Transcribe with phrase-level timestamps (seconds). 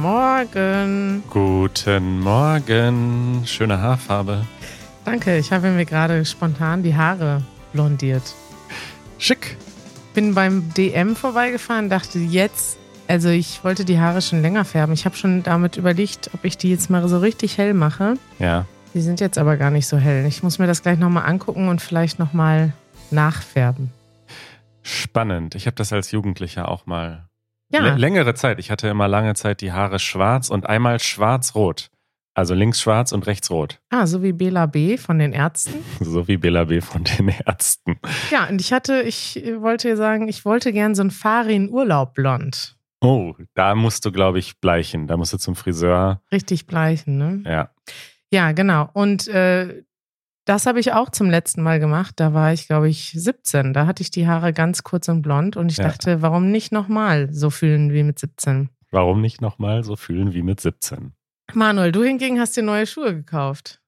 [0.00, 1.22] Guten Morgen.
[1.28, 3.42] Guten Morgen.
[3.44, 4.46] Schöne Haarfarbe.
[5.04, 7.42] Danke, ich habe mir gerade spontan die Haare
[7.74, 8.22] blondiert.
[9.18, 9.58] Schick.
[10.14, 14.94] Bin beim DM vorbeigefahren, dachte jetzt, also ich wollte die Haare schon länger färben.
[14.94, 18.14] Ich habe schon damit überlegt, ob ich die jetzt mal so richtig hell mache.
[18.38, 18.64] Ja.
[18.94, 20.24] Die sind jetzt aber gar nicht so hell.
[20.24, 22.72] Ich muss mir das gleich nochmal angucken und vielleicht nochmal
[23.10, 23.90] nachfärben.
[24.80, 25.56] Spannend.
[25.56, 27.26] Ich habe das als Jugendlicher auch mal.
[27.72, 27.94] Ja.
[27.94, 28.58] Längere Zeit.
[28.58, 31.90] Ich hatte immer lange Zeit die Haare schwarz und einmal schwarz-rot.
[32.34, 33.80] Also links schwarz und rechts rot.
[33.90, 34.96] Ah, so wie Bela B.
[34.96, 35.74] von den Ärzten.
[36.00, 36.80] So wie Bela B.
[36.80, 37.98] von den Ärzten.
[38.30, 42.76] Ja, und ich hatte, ich wollte sagen, ich wollte gern so ein Farin-Urlaub blond.
[43.00, 45.06] Oh, da musst du, glaube ich, bleichen.
[45.06, 46.22] Da musst du zum Friseur.
[46.30, 47.42] Richtig bleichen, ne?
[47.50, 47.70] Ja.
[48.32, 48.88] Ja, genau.
[48.92, 49.82] Und äh,
[50.44, 52.14] das habe ich auch zum letzten Mal gemacht.
[52.16, 53.72] Da war ich, glaube ich, 17.
[53.72, 55.84] Da hatte ich die Haare ganz kurz und blond und ich Ja.
[55.84, 58.70] dachte, warum nicht nochmal so fühlen wie mit 17?
[58.90, 61.12] Warum nicht nochmal so fühlen wie mit 17?
[61.52, 63.80] Manuel, du hingegen hast dir neue Schuhe gekauft.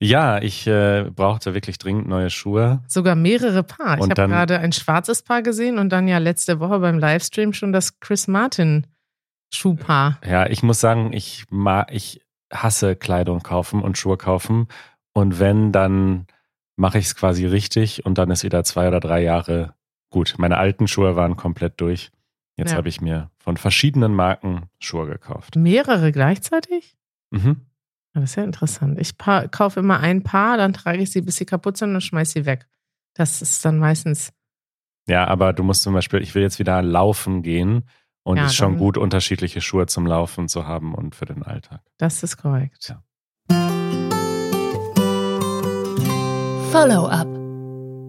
[0.00, 2.82] Ja, ich äh, brauchte wirklich dringend neue Schuhe.
[2.88, 3.98] Sogar mehrere Paar.
[3.98, 7.72] Ich habe gerade ein schwarzes Paar gesehen und dann ja letzte Woche beim Livestream schon
[7.72, 8.88] das Chris Martin
[9.54, 10.18] Schuhpaar.
[10.26, 12.20] Ja, ich muss sagen, ich mag, ich
[12.52, 14.66] hasse Kleidung kaufen und Schuhe kaufen.
[15.14, 16.26] Und wenn, dann
[16.76, 19.74] mache ich es quasi richtig und dann ist wieder zwei oder drei Jahre
[20.10, 20.34] gut.
[20.38, 22.10] Meine alten Schuhe waren komplett durch.
[22.56, 22.76] Jetzt Ja.
[22.78, 25.56] habe ich mir von verschiedenen Marken Schuhe gekauft.
[25.56, 26.96] Mehrere gleichzeitig?
[27.30, 27.62] Mhm.
[28.14, 28.98] Ja, Das ist ja interessant.
[29.00, 32.32] Ich kaufe immer ein Paar, dann trage ich sie, bis sie kaputt sind und schmeiße
[32.32, 32.66] sie weg.
[33.14, 34.32] Das ist dann meistens
[35.08, 37.84] Ja, aber du musst zum Beispiel, ich will jetzt wieder laufen gehen
[38.22, 41.42] und Ja, es ist schon gut, unterschiedliche Schuhe zum Laufen zu haben und für den
[41.42, 41.80] Alltag.
[41.98, 42.88] Das ist korrekt.
[42.90, 43.02] Ja.
[46.72, 47.28] Follow-up.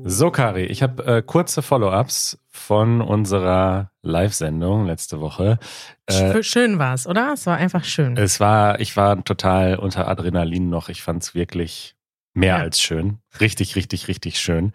[0.10, 5.60] So, Kari, ich habe äh, kurze Follow-ups von unserer Live-Sendung letzte Woche.
[6.06, 7.34] Äh, Sch- schön war es, oder?
[7.34, 8.16] Es war einfach schön.
[8.16, 10.88] Es war, ich war total unter Adrenalin noch.
[10.90, 11.96] Ich fand es wirklich
[12.34, 12.62] mehr Ja.
[12.62, 13.20] als schön.
[13.42, 14.72] Richtig, richtig, richtig schön.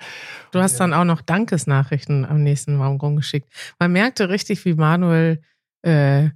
[0.53, 3.51] Du hast dann auch noch Dankesnachrichten am nächsten Morgen geschickt.
[3.79, 5.41] Man merkte richtig, wie Manuel
[5.83, 6.29] äh,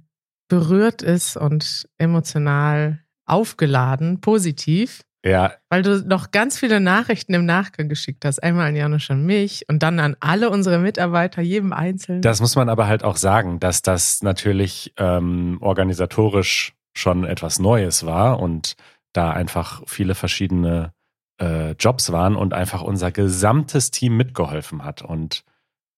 [0.47, 7.87] berührt ist und emotional aufgeladen, positiv, Ja, weil du noch ganz viele Nachrichten im Nachgang
[7.87, 8.43] geschickt hast.
[8.43, 12.21] Einmal an Janusz und mich und dann an alle unsere Mitarbeiter, jedem einzeln.
[12.21, 18.05] das muss man aber halt auch sagen, dass das natürlich ähm, organisatorisch schon etwas Neues
[18.05, 18.75] war und
[19.13, 20.93] da einfach viele verschiedene
[21.41, 25.01] äh, Jobs waren und einfach unser gesamtes Team mitgeholfen hat.
[25.01, 25.43] Und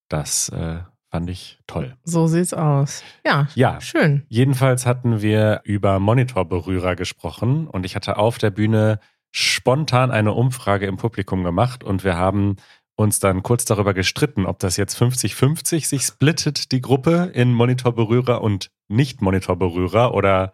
[0.09, 1.95] das äh, fand ich toll.
[2.03, 3.03] so sieht's aus.
[3.25, 4.25] Ja, Ja, schön.
[4.27, 8.99] Jedenfalls hatten wir über Monitorberührer gesprochen und ich hatte auf der Bühne
[9.37, 12.55] spontan eine Umfrage im Publikum gemacht und wir haben
[12.95, 18.41] uns dann kurz darüber gestritten, ob das jetzt 50-50 sich splittet, die Gruppe in Monitorberührer
[18.41, 20.53] und Nicht-Monitorberührer oder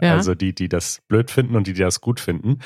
[0.00, 0.14] Ja.
[0.14, 2.58] also die, die das blöd finden und die, die das gut finden.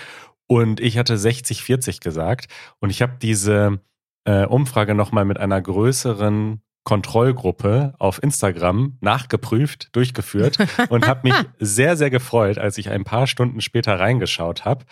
[0.46, 2.46] Und ich hatte 60-40 gesagt
[2.80, 3.80] und ich habe diese
[4.24, 10.58] äh, Umfrage nochmal mit einer größeren Kontrollgruppe auf Instagram nachgeprüft, durchgeführt
[10.90, 14.84] und habe mich sehr, sehr gefreut, als ich ein paar Stunden später reingeschaut habe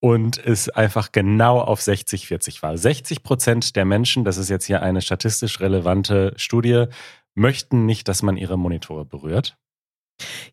[0.00, 2.76] und es einfach genau auf 60-40 war.
[2.76, 6.86] 60 Prozent der Menschen, das ist jetzt hier eine statistisch relevante Studie,
[7.34, 9.56] möchten nicht, dass man ihre Monitore berührt.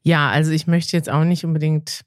[0.02, 2.02] Ja, also ich möchte jetzt auch nicht unbedingt,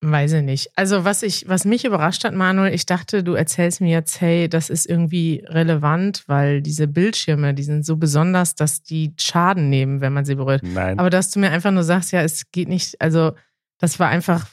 [0.00, 0.70] weiß ich nicht.
[0.76, 4.48] Also was ich, was mich überrascht hat, Manuel, ich dachte, du erzählst mir jetzt, hey,
[4.48, 10.00] das ist irgendwie relevant, weil diese Bildschirme, die sind so besonders, dass die Schaden nehmen,
[10.00, 10.62] wenn man sie berührt.
[10.62, 10.98] Nein.
[10.98, 13.32] Aber dass du mir einfach nur sagst, ja, es geht nicht, also
[13.78, 14.46] das war einfach,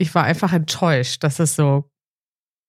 [0.00, 1.90] ich war einfach enttäuscht, dass es so,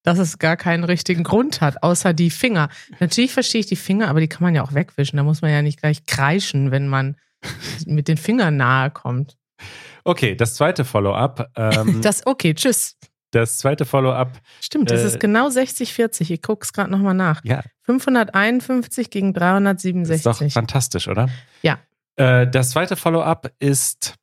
[0.04, 2.68] dass es gar keinen richtigen Grund hat, außer die Finger.
[3.00, 5.16] Natürlich verstehe ich die Finger, aber die kann man ja auch wegwischen.
[5.16, 7.16] Da muss man ja nicht gleich kreischen, wenn man
[7.86, 9.36] mit den Fingern nahe kommt.
[10.04, 11.50] Okay, das zweite Follow-up.
[11.56, 12.96] Ähm, das, Das, okay, tschüss.
[13.32, 14.40] zweite Follow-up.
[14.60, 16.30] Stimmt, das Äh, ist genau 60-40.
[16.32, 17.40] Ich gucke es gerade nochmal nach.
[17.44, 20.52] Ja, 551 gegen ist doch 367.
[20.52, 21.28] fantastisch, oder?
[21.62, 21.78] Ja.
[22.16, 24.16] Äh, das zweite Follow-up ist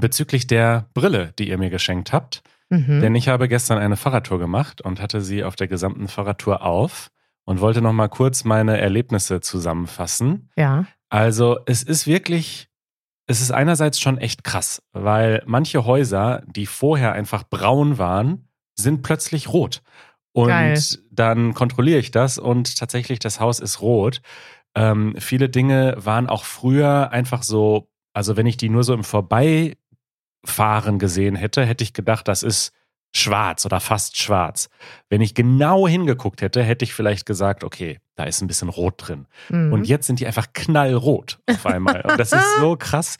[0.00, 2.42] bezüglich der Brille, die ihr mir geschenkt habt.
[2.70, 3.00] Mhm.
[3.00, 7.10] Denn ich habe gestern eine Fahrradtour gemacht und hatte sie auf der gesamten Fahrradtour auf
[7.44, 10.50] und wollte noch mal kurz meine Erlebnisse zusammenfassen.
[10.56, 10.86] Ja.
[11.08, 12.68] Also es ist wirklich,
[13.26, 19.02] es ist einerseits schon echt krass, weil manche Häuser, die vorher einfach braun waren, sind
[19.02, 19.82] plötzlich rot.
[20.32, 20.80] Und Geil.
[21.12, 24.20] dann kontrolliere ich das und tatsächlich das Haus ist rot.
[24.74, 29.04] Ähm, viele Dinge waren auch früher einfach so, also wenn ich die nur so im
[30.44, 32.72] Vorbeifahren gesehen hätte, hätte ich gedacht, das ist
[33.16, 34.68] schwarz oder fast schwarz.
[35.08, 38.94] Wenn ich genau hingeguckt hätte, hätte ich vielleicht gesagt, okay, da ist ein bisschen rot
[38.98, 39.26] drin.
[39.50, 39.72] Mhm.
[39.72, 42.02] Und jetzt sind die einfach knallrot auf einmal.
[42.02, 43.16] Und das ist so krass.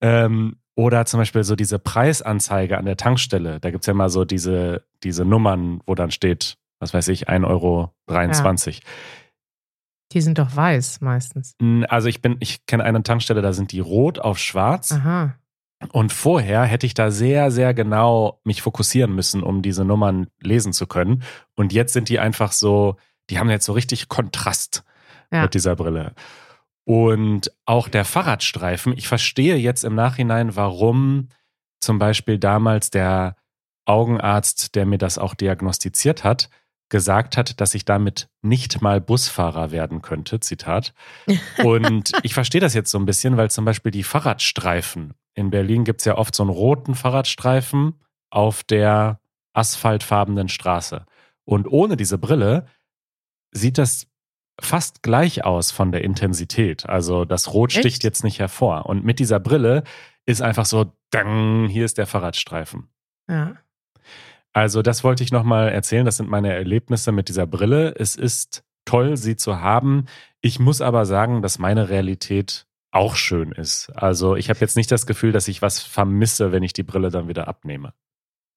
[0.00, 3.60] Ähm, Oder zum Beispiel so diese Preisanzeige an der Tankstelle.
[3.60, 7.28] Da gibt es ja immer so diese, diese Nummern, wo dann steht, was weiß ich,
[7.28, 7.92] 1,23 Euro.
[8.08, 8.72] Ja.
[10.12, 11.54] Die sind doch weiß meistens.
[11.88, 14.92] Also ich bin, ich kenne eine Tankstelle, da sind die rot auf schwarz.
[14.92, 15.34] Aha.
[15.90, 20.72] Und vorher hätte ich da sehr, sehr genau mich fokussieren müssen, um diese Nummern lesen
[20.72, 21.22] zu können.
[21.54, 22.96] Und jetzt sind die einfach so,
[23.30, 24.84] die haben jetzt so richtig Kontrast
[25.32, 25.42] ja.
[25.42, 26.14] mit dieser Brille.
[26.84, 31.28] Und auch der Fahrradstreifen, ich verstehe jetzt im Nachhinein, warum
[31.80, 33.36] zum Beispiel damals der
[33.84, 36.48] Augenarzt, der mir das auch diagnostiziert hat,
[36.92, 40.92] gesagt hat, dass ich damit nicht mal Busfahrer werden könnte, Zitat.
[41.64, 45.84] Und ich verstehe das jetzt so ein bisschen, weil zum Beispiel die Fahrradstreifen, in Berlin
[45.84, 47.94] gibt es ja oft so einen roten Fahrradstreifen
[48.30, 49.20] auf der
[49.54, 51.06] asphaltfarbenen Straße.
[51.44, 52.66] Und ohne diese Brille
[53.52, 54.06] sieht das
[54.60, 56.86] fast gleich aus von der Intensität.
[56.86, 58.04] Also das Rot sticht Echt?
[58.04, 58.84] jetzt nicht hervor.
[58.84, 59.82] Und mit dieser Brille
[60.26, 62.88] ist einfach so, dang, hier ist der Fahrradstreifen.
[63.30, 63.56] Ja.
[64.52, 66.04] Also das wollte ich nochmal erzählen.
[66.04, 67.94] Das sind meine Erlebnisse mit dieser Brille.
[67.96, 70.06] Es ist toll, sie zu haben.
[70.40, 73.90] Ich muss aber sagen, dass meine Realität auch schön ist.
[73.94, 77.10] Also ich habe jetzt nicht das Gefühl, dass ich was vermisse, wenn ich die Brille
[77.10, 77.94] dann wieder abnehme.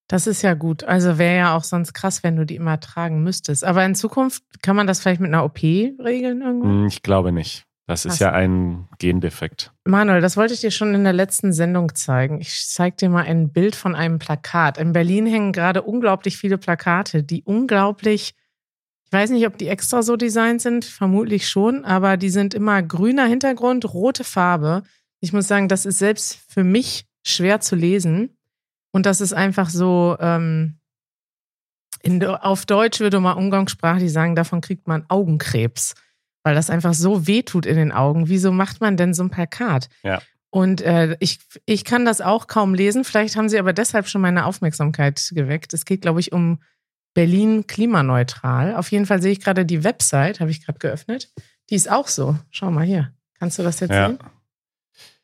[0.08, 0.84] Das ist ja gut.
[0.84, 3.64] Also wäre ja auch sonst krass, wenn du die immer tragen müsstest.
[3.64, 6.68] Aber in Zukunft kann man das vielleicht mit einer OP regeln irgendwo?
[6.68, 7.66] Hm, ich glaube nicht.
[7.88, 9.72] Das ist ja ein Gendefekt.
[9.84, 12.42] Manuel, das wollte ich dir schon in der letzten Sendung zeigen.
[12.42, 14.80] Ich zeige dir mal ein Bild von einem Plakat.
[14.80, 18.34] In Berlin hängen gerade unglaublich viele Plakate, die unglaublich,
[19.06, 22.82] ich weiß nicht, ob die extra so designt sind, vermutlich schon, aber die sind immer
[22.82, 24.82] grüner Hintergrund, rote Farbe.
[25.20, 28.36] Ich muss sagen, das ist selbst für mich schwer zu lesen.
[28.92, 30.80] Und das ist einfach so, ähm,
[32.02, 35.94] in, auf Deutsch würde man umgangssprachlich sagen, davon kriegt man Augenkrebs,
[36.46, 38.30] weil das einfach so wehtut in den Augen.
[38.30, 39.90] Wieso macht man denn so ein Plakat?
[40.04, 40.22] Ja.
[40.52, 43.04] Und äh, ich, ich kann das auch kaum lesen.
[43.04, 45.74] Vielleicht haben sie aber deshalb schon meine Aufmerksamkeit geweckt.
[45.74, 46.62] Es geht, glaube ich, um
[47.16, 48.76] Berlin klimaneutral.
[48.76, 51.34] Auf jeden Fall sehe ich gerade die Website, habe ich gerade geöffnet.
[51.72, 52.38] Die ist auch so.
[52.52, 53.12] Schau mal hier.
[53.40, 54.10] Kannst du das jetzt ja.
[54.10, 54.20] sehen?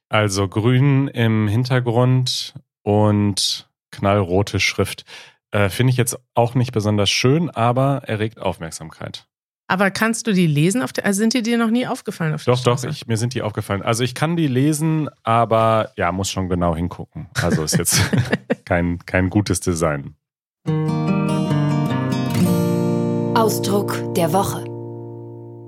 [0.09, 5.05] Also grün im Hintergrund und knallrote Schrift.
[5.51, 9.27] Äh, Finde ich jetzt auch nicht besonders schön, aber erregt Aufmerksamkeit.
[9.71, 10.81] Aber kannst du die lesen?
[10.81, 12.33] Auf der, also sind die dir noch nie aufgefallen?
[12.33, 13.81] Auf doch, doch, ich, mir sind die aufgefallen.
[13.81, 17.29] Also ich kann die lesen, aber ja, muss schon genau hingucken.
[17.41, 18.01] Also ist jetzt
[18.65, 20.15] kein, kein gutes Design.
[23.33, 24.65] Ausdruck der Woche.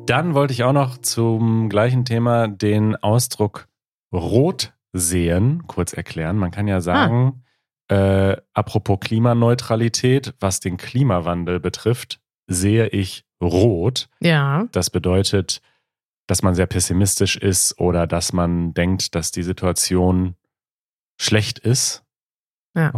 [0.05, 3.69] Dann wollte ich auch noch zum gleichen Thema den Ausdruck
[4.11, 6.35] rot sehen, kurz erklären.
[6.35, 7.41] Man kann ja sagen,
[7.87, 8.31] ah.
[8.31, 14.09] äh, apropos Klimaneutralität, was den Klimawandel betrifft, sehe ich rot.
[14.19, 14.67] Ja.
[14.71, 15.61] Das bedeutet,
[16.27, 20.35] dass man sehr pessimistisch ist oder dass man denkt, dass die Situation
[21.19, 22.03] schlecht ist.
[22.75, 22.93] Ja.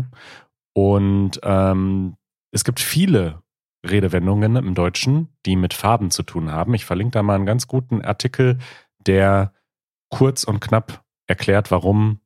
[0.73, 2.17] Und ähm,
[2.51, 3.41] es gibt viele
[3.85, 6.73] Redewendungen im Deutschen, die mit Farben zu tun haben.
[6.73, 8.57] Ich verlinke da mal einen ganz guten Artikel,
[9.05, 9.53] der
[10.09, 12.19] kurz und knapp erklärt, warum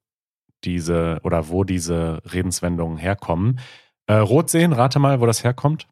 [0.64, 3.60] diese oder wo diese Redenswendungen herkommen.
[4.08, 5.88] Äh, Rot sehen, rate mal, wo das herkommt.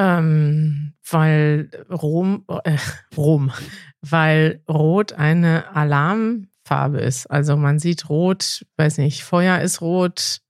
[0.00, 2.78] Ähm, weil Rom, äh,
[3.14, 3.52] Rom,
[4.00, 7.26] weil Rot eine Alarmfarbe ist.
[7.26, 10.40] Also man sieht Rot, weiß nicht, Feuer ist rot,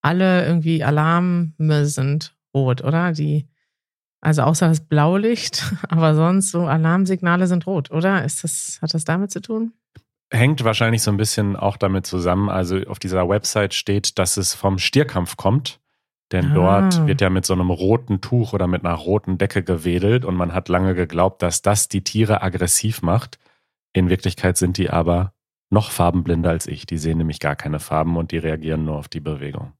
[0.00, 1.52] alle irgendwie Alarme
[1.84, 3.12] sind rot, oder?
[3.12, 3.46] Die,
[4.22, 8.24] also außer das Blaulicht, aber sonst so Alarmsignale sind rot, oder?
[8.24, 9.74] Ist das, hat das damit zu tun?
[10.30, 12.48] hängt wahrscheinlich so ein bisschen auch damit zusammen.
[12.48, 15.80] Also auf dieser Website steht, dass es vom Stierkampf kommt.
[16.34, 16.54] Denn ah.
[16.54, 20.34] dort wird ja mit so einem roten Tuch oder mit einer roten Decke gewedelt und
[20.34, 23.38] man hat lange geglaubt, dass das die Tiere aggressiv macht.
[23.92, 25.32] In Wirklichkeit sind die aber
[25.70, 26.86] noch farbenblinder als ich.
[26.86, 29.74] Die sehen nämlich gar keine Farben und die reagieren nur auf die Bewegung.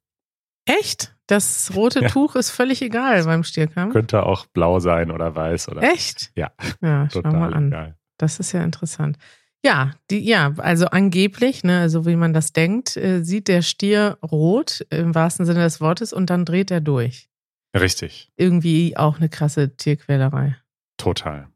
[0.64, 1.16] Echt?
[1.26, 2.08] Das rote ja.
[2.08, 3.92] Tuch ist völlig egal beim Stierkampf?
[3.92, 5.82] Könnte auch blau sein oder weiß oder.
[5.82, 6.30] Echt?
[6.36, 6.52] Ja.
[6.80, 7.66] Ja, schau mal an.
[7.66, 7.98] Egal.
[8.16, 9.18] Das ist ja interessant.
[9.64, 14.18] Ja, die, ja, also angeblich, ne, so wie man das denkt, äh, sieht der Stier
[14.22, 17.30] rot im wahrsten Sinne des Wortes und dann dreht er durch.
[17.74, 18.30] Richtig.
[18.36, 20.56] Irgendwie auch eine krasse Tierquälerei.
[20.98, 21.48] Total.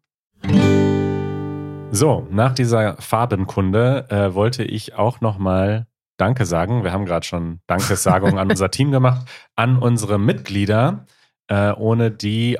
[1.90, 5.86] So, nach dieser Farbenkunde äh, wollte ich auch nochmal
[6.16, 6.84] Danke sagen.
[6.84, 11.04] Wir haben gerade schon Dankessagungen an unser Team gemacht, an unsere Mitglieder,
[11.48, 12.58] äh, ohne die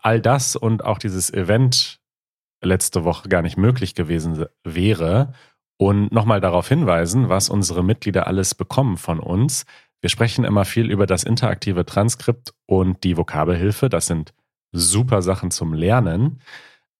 [0.00, 2.01] all das und auch dieses Event
[2.62, 5.32] letzte Woche gar nicht möglich gewesen wäre.
[5.76, 9.64] Und nochmal darauf hinweisen, was unsere Mitglieder alles bekommen von uns.
[10.00, 13.88] Wir sprechen immer viel über das interaktive Transkript und die Vokabelhilfe.
[13.88, 14.32] Das sind
[14.72, 16.40] super Sachen zum Lernen.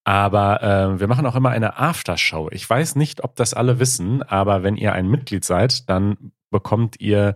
[0.05, 2.49] Aber äh, wir machen auch immer eine Aftershow.
[2.51, 6.99] Ich weiß nicht, ob das alle wissen, aber wenn ihr ein Mitglied seid, dann bekommt
[6.99, 7.35] ihr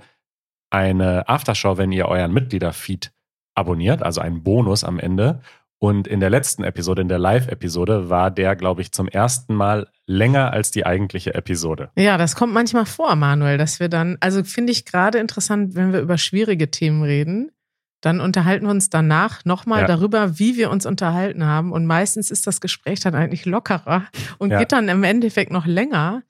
[0.69, 3.13] eine Aftershow, wenn ihr euren Mitgliederfeed
[3.55, 5.39] abonniert, also einen Bonus am Ende.
[5.79, 9.87] Und in der letzten Episode, in der Live-Episode, war der, glaube ich, zum ersten Mal
[10.07, 11.91] länger als die eigentliche Episode.
[11.95, 15.93] Ja, das kommt manchmal vor, Manuel, dass wir dann, also finde ich gerade interessant, wenn
[15.93, 17.51] wir über schwierige Themen reden,
[18.01, 19.87] dann unterhalten wir uns danach nochmal ja.
[19.87, 21.71] darüber, wie wir uns unterhalten haben.
[21.71, 24.05] Und meistens ist das Gespräch dann eigentlich lockerer
[24.37, 24.59] und ja.
[24.59, 26.23] geht dann im Endeffekt noch länger.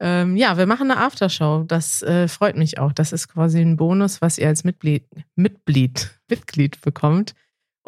[0.00, 1.64] Ähm, ja, wir machen eine Aftershow.
[1.66, 2.92] Das äh, freut mich auch.
[2.92, 5.04] Das ist quasi ein Bonus, was ihr als Mitglied,
[5.36, 7.34] Mitglied, Mitglied bekommt.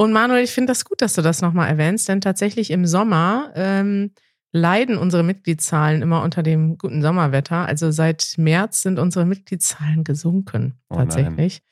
[0.03, 3.53] Und Manuel, ich finde das gut, dass du das nochmal erwähnst, denn tatsächlich im Sommer
[3.55, 4.11] ähm,
[4.51, 7.67] leiden unsere Mitgliedszahlen immer unter dem guten Sommerwetter.
[7.67, 11.63] Also seit März sind unsere Mitgliedszahlen gesunken, oh tatsächlich.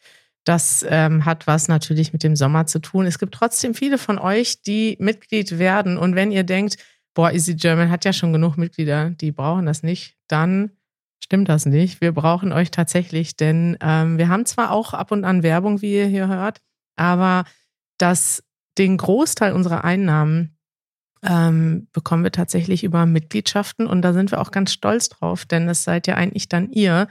[0.44, 3.04] Das ähm, hat was natürlich mit dem Sommer zu tun.
[3.04, 5.99] Es gibt trotzdem viele von euch, die Mitglied werden.
[5.99, 6.76] Und wenn ihr denkt,
[7.14, 10.70] boah, Easy German hat ja schon genug Mitglieder, die brauchen das nicht, dann
[11.18, 12.00] stimmt das nicht.
[12.00, 15.96] Wir brauchen euch tatsächlich, denn ähm, wir haben zwar auch ab und an Werbung, wie
[15.96, 16.60] ihr hier hört,
[16.94, 17.42] aber
[18.00, 18.42] das,
[18.78, 20.57] den Großteil unserer Einnahmen
[21.23, 25.69] ähm, bekommen wir tatsächlich über Mitgliedschaften und da sind wir auch ganz stolz drauf, denn
[25.69, 27.09] es seid ja eigentlich dann ihr,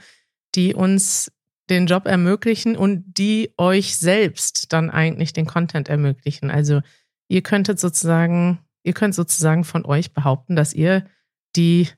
[0.54, 1.30] die uns
[1.68, 6.50] den Job ermöglichen und die euch selbst dann eigentlich den Content ermöglichen.
[6.50, 6.80] Also
[7.28, 11.06] ihr könntet sozusagen, ihr könnt sozusagen von euch behaupten, dass ihr
[11.54, 11.88] die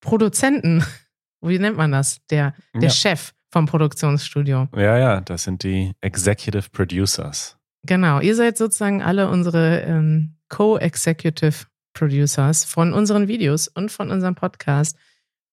[0.00, 0.84] Produzenten,
[1.40, 2.20] wie nennt man das?
[2.30, 2.90] Der, der ja.
[2.90, 4.68] Chef vom Produktionsstudio.
[4.74, 7.59] Ja, ja, das sind die Executive Producers.
[7.86, 14.34] Genau, ihr seid sozusagen alle unsere ähm, Co-Executive Producers von unseren Videos und von unserem
[14.34, 14.96] Podcast.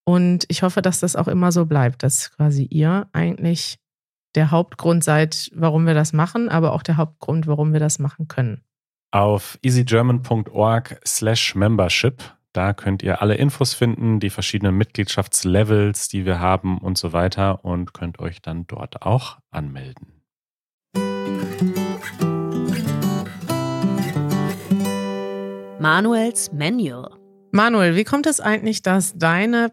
[0.04, 3.78] Und ich hoffe, dass das auch immer so bleibt, dass quasi ihr eigentlich
[4.34, 8.28] der Hauptgrund seid, warum wir das machen, aber auch der Hauptgrund, warum wir das machen
[8.28, 8.62] können.
[9.10, 16.40] Auf easygerman.org slash membership, da könnt ihr alle Infos finden, die verschiedenen Mitgliedschaftslevels, die wir
[16.40, 20.17] haben und so weiter und könnt euch dann dort auch anmelden.
[25.80, 27.18] Manuels Manual.
[27.50, 29.72] Manuel, wie kommt es eigentlich, dass deine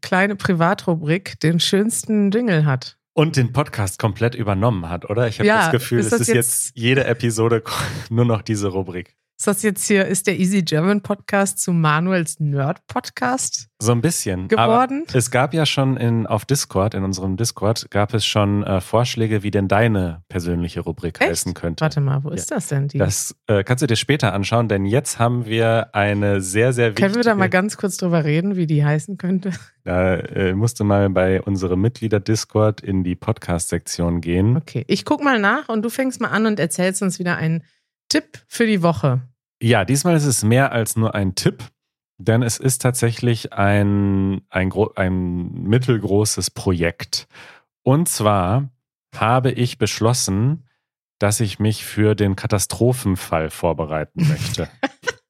[0.00, 2.96] kleine Privatrubrik den schönsten Jingle hat?
[3.12, 5.26] Und den Podcast komplett übernommen hat, oder?
[5.26, 7.62] Ich habe ja, das Gefühl, ist das es ist jetzt, jetzt jede Episode
[8.10, 9.16] nur noch diese Rubrik.
[9.40, 13.68] Ist das jetzt hier, ist der Easy German Podcast zu Manuels Nerd Podcast?
[13.78, 14.48] So ein bisschen.
[14.48, 15.04] Geworden?
[15.06, 18.80] Aber es gab ja schon in, auf Discord, in unserem Discord, gab es schon äh,
[18.80, 21.30] Vorschläge, wie denn deine persönliche Rubrik Echt?
[21.30, 21.82] heißen könnte.
[21.82, 22.34] Warte mal, wo ja.
[22.34, 22.88] ist das denn?
[22.88, 22.98] Die?
[22.98, 27.06] Das äh, kannst du dir später anschauen, denn jetzt haben wir eine sehr, sehr wichtige.
[27.06, 29.52] Können wir da mal ganz kurz drüber reden, wie die heißen könnte?
[29.84, 34.58] Da äh, musst du mal bei unserem Mitglieder-Discord in die Podcast-Sektion gehen.
[34.58, 37.62] Okay, ich guck mal nach und du fängst mal an und erzählst uns wieder einen
[38.08, 39.22] Tipp für die Woche.
[39.62, 41.64] Ja, diesmal ist es mehr als nur ein Tipp,
[42.18, 47.26] denn es ist tatsächlich ein, ein, ein mittelgroßes Projekt.
[47.82, 48.70] Und zwar
[49.16, 50.68] habe ich beschlossen,
[51.18, 54.68] dass ich mich für den Katastrophenfall vorbereiten möchte.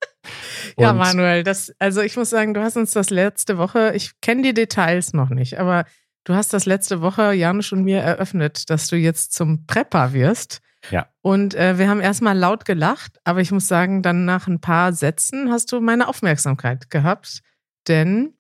[0.79, 4.43] ja, Manuel, das, also ich muss sagen, du hast uns das letzte Woche, ich kenne
[4.43, 5.85] die Details noch nicht, aber
[6.25, 10.61] du hast das letzte Woche Janusz und mir eröffnet, dass du jetzt zum Prepper wirst.
[10.91, 11.09] Ja.
[11.23, 14.93] Und äh, wir haben erstmal laut gelacht, aber ich muss sagen, dann nach ein paar
[14.93, 17.43] Sätzen hast du meine Aufmerksamkeit gehabt.
[17.87, 18.35] Denn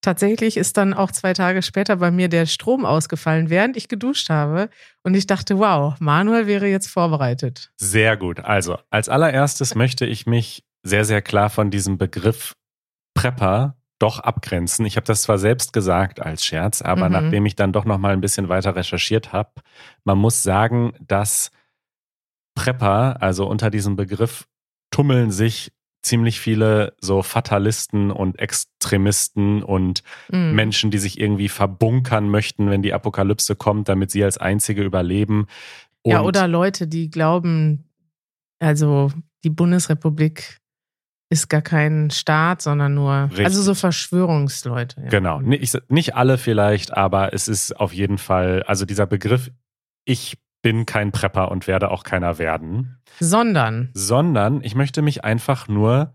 [0.00, 4.30] tatsächlich ist dann auch zwei Tage später bei mir der Strom ausgefallen, während ich geduscht
[4.30, 4.68] habe.
[5.02, 7.70] Und ich dachte, wow, Manuel wäre jetzt vorbereitet.
[7.76, 8.40] Sehr gut.
[8.40, 12.54] Also, als allererstes möchte ich mich sehr, sehr klar von diesem Begriff
[13.14, 14.86] Prepper doch abgrenzen.
[14.86, 17.12] Ich habe das zwar selbst gesagt als Scherz, aber mhm.
[17.12, 19.50] nachdem ich dann doch noch mal ein bisschen weiter recherchiert habe,
[20.04, 21.50] man muss sagen, dass
[22.54, 24.46] Prepper, also unter diesem Begriff
[24.90, 30.52] tummeln sich ziemlich viele so Fatalisten und Extremisten und mm.
[30.52, 35.46] Menschen, die sich irgendwie verbunkern möchten, wenn die Apokalypse kommt, damit sie als einzige überleben.
[36.02, 37.84] Und ja, oder Leute, die glauben,
[38.60, 39.12] also
[39.44, 40.58] die Bundesrepublik
[41.28, 43.44] ist gar kein Staat, sondern nur, Richtig.
[43.44, 45.02] also so Verschwörungsleute.
[45.02, 45.08] Ja.
[45.08, 49.50] Genau, nicht, nicht alle vielleicht, aber es ist auf jeden Fall, also dieser Begriff,
[50.04, 53.00] ich bin kein Prepper und werde auch keiner werden.
[53.18, 53.90] Sondern.
[53.94, 56.14] Sondern ich möchte mich einfach nur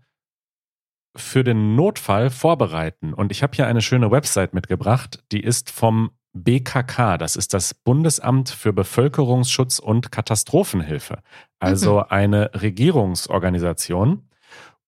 [1.16, 3.12] für den Notfall vorbereiten.
[3.14, 7.72] Und ich habe hier eine schöne Website mitgebracht, die ist vom BKK, das ist das
[7.72, 11.22] Bundesamt für Bevölkerungsschutz und Katastrophenhilfe,
[11.58, 12.04] also mhm.
[12.10, 14.28] eine Regierungsorganisation.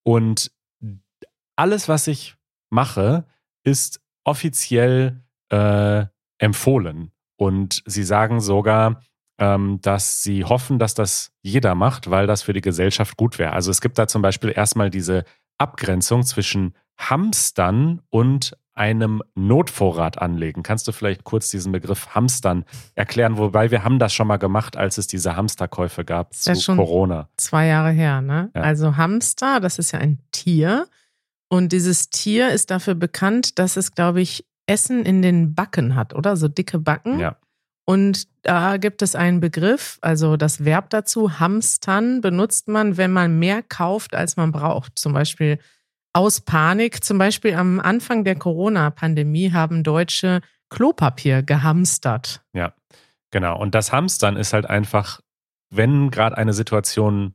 [0.03, 0.51] Und
[1.55, 2.35] alles, was ich
[2.69, 3.25] mache,
[3.63, 6.05] ist offiziell äh,
[6.37, 7.11] empfohlen.
[7.35, 9.01] Und sie sagen sogar,
[9.39, 13.53] ähm, dass sie hoffen, dass das jeder macht, weil das für die Gesellschaft gut wäre.
[13.53, 15.23] Also es gibt da zum Beispiel erstmal diese
[15.57, 20.63] Abgrenzung zwischen Hamstern und einem Notvorrat anlegen.
[20.63, 22.63] Kannst du vielleicht kurz diesen Begriff Hamstern
[22.95, 23.37] erklären?
[23.37, 26.77] Wobei wir haben das schon mal gemacht, als es diese Hamsterkäufe gab zu ist schon
[26.77, 27.27] Corona.
[27.35, 28.51] Zwei Jahre her, ne?
[28.55, 28.61] Ja.
[28.61, 30.87] Also Hamster, das ist ja ein Tier.
[31.49, 36.13] Und dieses Tier ist dafür bekannt, dass es, glaube ich, Essen in den Backen hat,
[36.13, 36.37] oder?
[36.37, 37.19] So dicke Backen.
[37.19, 37.35] Ja.
[37.89, 43.39] Und da gibt es einen Begriff, also das Verb dazu, hamstern, benutzt man, wenn man
[43.39, 44.99] mehr kauft, als man braucht.
[44.99, 45.57] Zum Beispiel
[46.13, 47.03] aus Panik.
[47.03, 52.43] Zum Beispiel am Anfang der Corona-Pandemie haben Deutsche Klopapier gehamstert.
[52.53, 52.73] Ja,
[53.31, 53.59] genau.
[53.59, 55.19] Und das Hamstern ist halt einfach,
[55.71, 57.33] wenn gerade eine Situation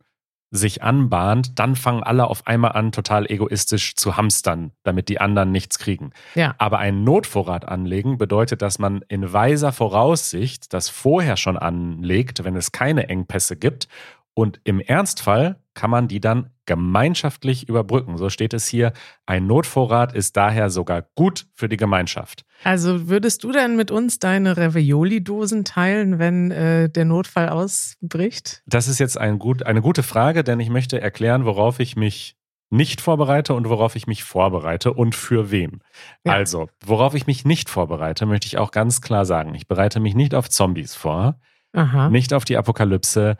[0.54, 5.50] sich anbahnt, dann fangen alle auf einmal an, total egoistisch zu hamstern, damit die anderen
[5.50, 6.12] nichts kriegen.
[6.36, 6.54] Ja.
[6.58, 12.54] Aber einen Notvorrat anlegen bedeutet, dass man in weiser Voraussicht das vorher schon anlegt, wenn
[12.54, 13.88] es keine Engpässe gibt.
[14.32, 18.16] Und im Ernstfall kann man die dann gemeinschaftlich überbrücken.
[18.16, 18.92] So steht es hier.
[19.26, 22.44] Ein Notvorrat ist daher sogar gut für die Gemeinschaft.
[22.64, 28.62] Also würdest du denn mit uns deine Ravioli-Dosen teilen, wenn äh, der Notfall ausbricht?
[28.66, 32.36] Das ist jetzt ein gut, eine gute Frage, denn ich möchte erklären, worauf ich mich
[32.70, 35.80] nicht vorbereite und worauf ich mich vorbereite und für wen.
[36.24, 36.32] Ja.
[36.32, 39.54] Also, worauf ich mich nicht vorbereite, möchte ich auch ganz klar sagen.
[39.54, 41.38] Ich bereite mich nicht auf Zombies vor,
[41.74, 42.08] Aha.
[42.08, 43.36] nicht auf die Apokalypse,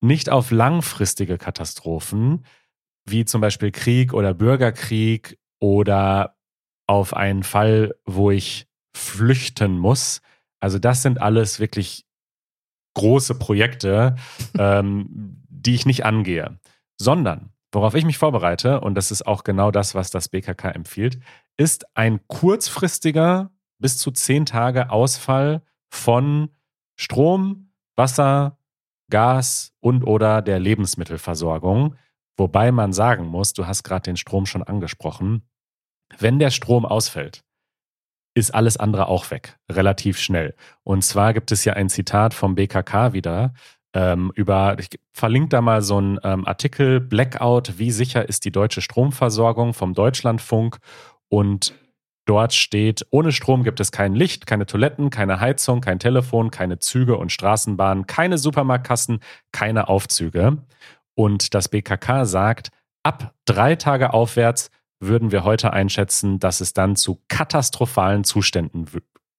[0.00, 2.46] nicht auf langfristige Katastrophen,
[3.04, 6.37] wie zum Beispiel Krieg oder Bürgerkrieg oder
[6.88, 8.66] auf einen Fall, wo ich
[8.96, 10.20] flüchten muss.
[10.58, 12.04] Also das sind alles wirklich
[12.94, 14.16] große Projekte,
[14.58, 16.58] ähm, die ich nicht angehe,
[17.00, 21.20] sondern worauf ich mich vorbereite, und das ist auch genau das, was das BKK empfiehlt,
[21.56, 26.50] ist ein kurzfristiger bis zu zehn Tage Ausfall von
[26.96, 28.58] Strom, Wasser,
[29.10, 31.96] Gas und oder der Lebensmittelversorgung.
[32.36, 35.42] Wobei man sagen muss, du hast gerade den Strom schon angesprochen,
[36.16, 37.42] wenn der Strom ausfällt,
[38.34, 40.54] ist alles andere auch weg, relativ schnell.
[40.84, 43.52] Und zwar gibt es ja ein Zitat vom BKK wieder
[43.94, 48.52] ähm, über, ich verlinke da mal so einen ähm, Artikel, Blackout, wie sicher ist die
[48.52, 50.78] deutsche Stromversorgung vom Deutschlandfunk
[51.28, 51.74] und
[52.28, 56.78] Dort steht, ohne Strom gibt es kein Licht, keine Toiletten, keine Heizung, kein Telefon, keine
[56.78, 60.58] Züge und Straßenbahnen, keine Supermarktkassen, keine Aufzüge.
[61.14, 62.68] Und das BKK sagt,
[63.02, 68.86] ab drei Tage aufwärts würden wir heute einschätzen, dass es dann zu katastrophalen Zuständen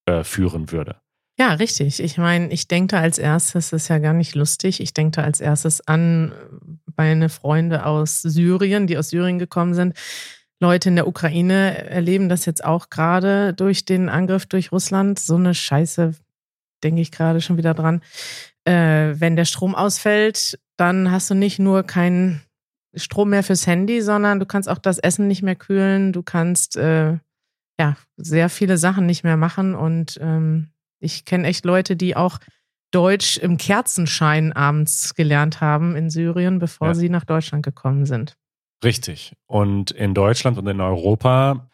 [0.05, 0.97] äh, führen würde.
[1.37, 2.01] Ja, richtig.
[2.01, 5.39] Ich meine, ich denke als erstes, das ist ja gar nicht lustig, ich denke als
[5.39, 6.33] erstes an
[6.97, 9.93] meine Freunde aus Syrien, die aus Syrien gekommen sind.
[10.59, 15.17] Leute in der Ukraine erleben das jetzt auch gerade durch den Angriff durch Russland.
[15.17, 16.15] So eine Scheiße,
[16.83, 18.01] denke ich gerade schon wieder dran.
[18.65, 22.41] Äh, wenn der Strom ausfällt, dann hast du nicht nur keinen
[22.95, 26.11] Strom mehr fürs Handy, sondern du kannst auch das Essen nicht mehr kühlen.
[26.13, 27.17] Du kannst äh,
[27.79, 29.75] ja sehr viele Sachen nicht mehr machen.
[29.75, 32.39] Und ähm, ich kenne echt Leute, die auch
[32.91, 36.93] Deutsch im Kerzenschein abends gelernt haben in Syrien, bevor Ja.
[36.95, 38.35] sie nach Deutschland gekommen sind.
[38.83, 39.35] Richtig.
[39.45, 41.69] Und in Deutschland und in Europa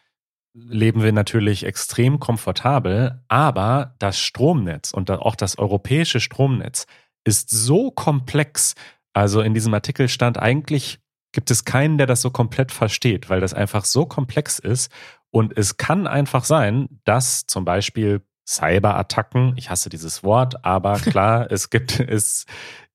[0.54, 6.86] leben wir natürlich extrem komfortabel, aber das Stromnetz und auch das europäische Stromnetz
[7.24, 8.74] ist so komplex.
[9.12, 10.98] Also in diesem Artikel stand eigentlich,
[11.36, 14.90] gibt es keinen, der das so komplett versteht, weil das einfach so komplex ist.
[15.30, 21.52] Und es kann einfach sein, dass zum Beispiel Cyberattacken, ich hasse dieses Wort, aber klar,
[21.52, 22.46] es gibt, es,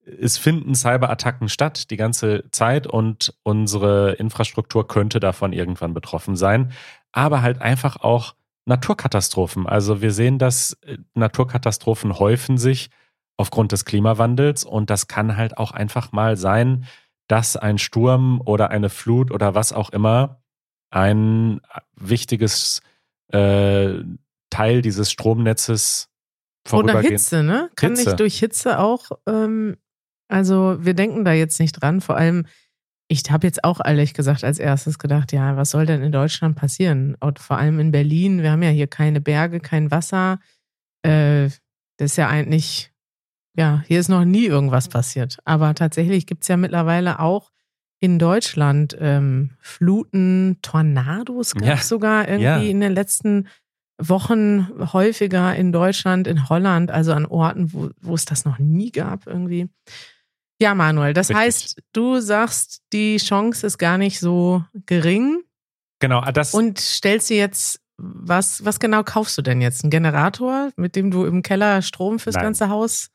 [0.04, 6.72] es finden Cyberattacken statt die ganze Zeit und unsere Infrastruktur könnte davon irgendwann betroffen sein.
[7.12, 8.34] Aber halt einfach auch
[8.66, 9.68] Naturkatastrophen.
[9.68, 12.90] Also wir sehen, dass äh, Naturkatastrophen häufen sich
[13.38, 16.88] aufgrund des Klimawandels und das kann halt auch einfach mal sein,
[17.32, 20.44] dass ein Sturm oder eine Flut oder was auch immer
[20.90, 21.62] ein
[21.96, 22.82] wichtiges
[23.30, 24.04] äh,
[24.50, 26.10] Teil dieses Stromnetzes
[26.66, 27.70] Oder vorübergehend Hitze, ne?
[27.78, 28.10] Kann Hitze.
[28.10, 29.78] nicht durch Hitze auch, ähm,
[30.28, 32.02] also wir denken da jetzt nicht dran.
[32.02, 32.46] Vor allem,
[33.08, 36.58] ich habe jetzt auch ehrlich gesagt als erstes gedacht, ja, was soll denn in Deutschland
[36.58, 37.16] passieren?
[37.22, 40.40] Und vor allem in Berlin, wir haben ja hier keine Berge, kein Wasser.
[41.04, 41.46] Äh,
[41.96, 42.91] das ist ja eigentlich,
[43.56, 45.38] ja, hier ist noch nie irgendwas passiert.
[45.46, 47.52] Aber tatsächlich gibt es ja mittlerweile auch
[48.00, 52.72] in Deutschland ähm, Fluten, Tornados gab es Ja, sogar irgendwie ja.
[52.72, 53.48] in den letzten
[54.00, 58.92] Wochen häufiger in Deutschland, in Holland, also an Orten, wo, wo es das noch nie
[58.92, 59.70] gab irgendwie.
[60.60, 61.46] Ja, Manuel, das Richtig.
[61.46, 65.44] heißt, du sagst, die Chance ist gar nicht so gering
[66.02, 69.84] Genau, ah, das und stellst dir jetzt, was, was genau kaufst du denn jetzt?
[69.84, 72.46] Ein Generator, mit dem du im Keller Strom fürs Nein.
[72.46, 73.12] ganze Haus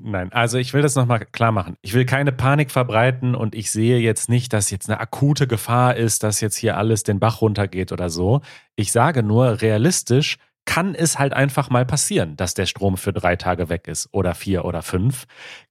[0.00, 1.76] Nein, also ich will das nochmal klar machen.
[1.80, 5.96] Ich will keine Panik verbreiten und ich sehe jetzt nicht, dass jetzt eine akute Gefahr
[5.96, 8.40] ist, dass jetzt hier alles den Bach runtergeht oder so.
[8.76, 13.36] Ich sage nur, realistisch kann es halt einfach mal passieren, dass der Strom für drei
[13.36, 15.26] Tage weg ist oder vier oder fünf.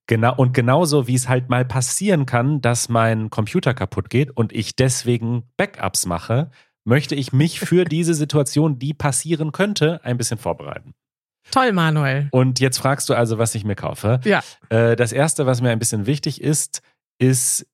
[0.08, 4.54] Genau, und genauso wie es halt mal passieren kann, dass mein Computer kaputt geht und
[4.54, 6.52] ich deswegen Backups mache,
[6.86, 10.94] möchte ich mich für diese Situation, die passieren könnte, ein bisschen vorbereiten.
[11.52, 12.30] Toll, Manuel.
[12.32, 14.20] Und jetzt fragst du also, was ich mir kaufe.
[14.24, 14.42] Ja.
[14.70, 16.82] Äh, das erste, was mir ein bisschen wichtig ist,
[17.20, 17.68] ist,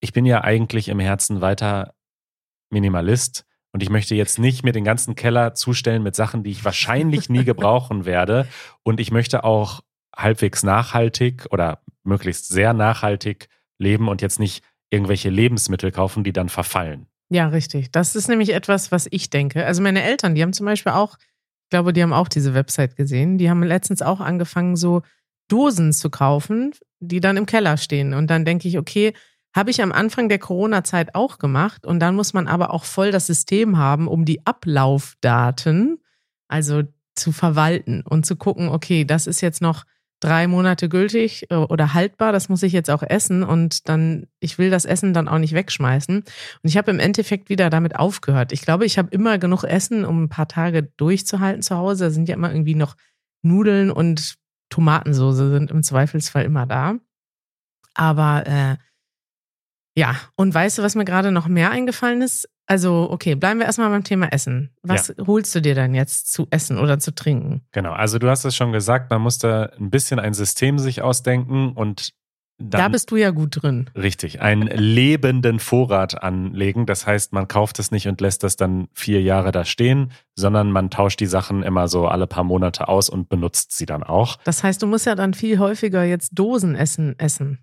[0.00, 1.94] ich bin ja eigentlich im Herzen weiter
[2.70, 6.64] Minimalist und ich möchte jetzt nicht mir den ganzen Keller zustellen mit Sachen, die ich
[6.64, 8.46] wahrscheinlich nie gebrauchen werde.
[8.82, 9.80] Und ich möchte auch
[10.14, 13.48] halbwegs nachhaltig oder möglichst sehr nachhaltig
[13.78, 17.06] leben und jetzt nicht irgendwelche Lebensmittel kaufen, die dann verfallen.
[17.30, 17.90] Ja, richtig.
[17.90, 19.66] Das ist nämlich etwas, was ich denke.
[19.66, 21.16] Also meine Eltern, die haben zum Beispiel auch
[21.64, 23.38] ich glaube, die haben auch diese Website gesehen.
[23.38, 25.02] Die haben letztens auch angefangen, so
[25.48, 28.14] Dosen zu kaufen, die dann im Keller stehen.
[28.14, 29.12] Und dann denke ich, okay,
[29.54, 31.86] habe ich am Anfang der Corona-Zeit auch gemacht.
[31.86, 35.98] Und dann muss man aber auch voll das System haben, um die Ablaufdaten,
[36.48, 36.82] also
[37.14, 39.84] zu verwalten und zu gucken, okay, das ist jetzt noch
[40.24, 44.56] drei Monate gültig äh, oder haltbar, das muss ich jetzt auch essen und dann, ich
[44.56, 46.16] will das Essen dann auch nicht wegschmeißen.
[46.16, 46.24] Und
[46.62, 48.52] ich habe im Endeffekt wieder damit aufgehört.
[48.52, 52.04] Ich glaube, ich habe immer genug Essen, um ein paar Tage durchzuhalten zu Hause.
[52.04, 52.96] Da sind ja immer irgendwie noch
[53.42, 54.36] Nudeln und
[54.70, 56.94] Tomatensoße sind im Zweifelsfall immer da.
[57.92, 58.76] Aber äh,
[59.96, 62.48] ja, und weißt du, was mir gerade noch mehr eingefallen ist?
[62.66, 64.70] Also, okay, bleiben wir erstmal beim Thema Essen.
[64.82, 65.26] Was ja.
[65.26, 67.62] holst du dir dann jetzt zu essen oder zu trinken?
[67.72, 71.02] Genau, also du hast es schon gesagt, man muss da ein bisschen ein System sich
[71.02, 72.14] ausdenken und
[72.58, 73.90] dann, da bist du ja gut drin.
[73.96, 76.86] Richtig, einen lebenden Vorrat anlegen.
[76.86, 80.70] Das heißt, man kauft es nicht und lässt das dann vier Jahre da stehen, sondern
[80.70, 84.36] man tauscht die Sachen immer so alle paar Monate aus und benutzt sie dann auch.
[84.44, 87.58] Das heißt, du musst ja dann viel häufiger jetzt Dosenessen essen.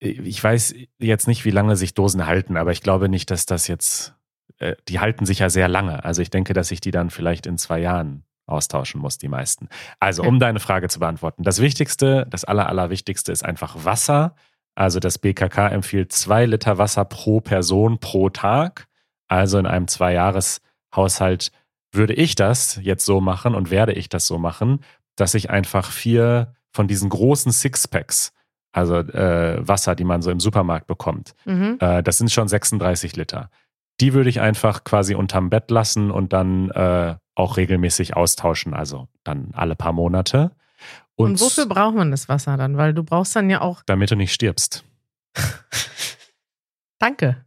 [0.00, 3.66] Ich weiß jetzt nicht, wie lange sich Dosen halten, aber ich glaube nicht, dass das
[3.66, 4.14] jetzt
[4.58, 6.04] äh, die halten sich ja sehr lange.
[6.04, 9.68] Also ich denke, dass ich die dann vielleicht in zwei Jahren austauschen muss, die meisten.
[10.00, 11.42] Also, um deine Frage zu beantworten.
[11.42, 14.34] Das Wichtigste, das Aller, Allerwichtigste ist einfach Wasser.
[14.74, 18.86] Also das BKK empfiehlt zwei Liter Wasser pro Person pro Tag.
[19.26, 21.52] Also in einem Zwei-Jahres-Haushalt
[21.92, 24.80] würde ich das jetzt so machen und werde ich das so machen,
[25.16, 28.32] dass ich einfach vier von diesen großen Sixpacks,
[28.72, 31.76] also äh, Wasser, die man so im Supermarkt bekommt, mhm.
[31.80, 33.50] äh, das sind schon 36 Liter
[34.00, 39.08] die würde ich einfach quasi unterm Bett lassen und dann äh, auch regelmäßig austauschen, also
[39.24, 40.52] dann alle paar Monate.
[41.14, 42.76] Und, und wofür braucht man das Wasser dann?
[42.76, 43.82] Weil du brauchst dann ja auch.
[43.86, 44.84] Damit du nicht stirbst.
[46.98, 47.44] Danke.